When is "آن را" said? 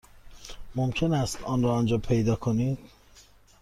1.43-1.73